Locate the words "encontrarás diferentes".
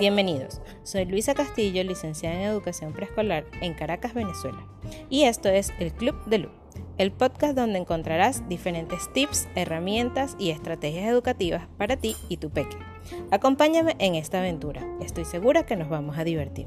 7.78-9.12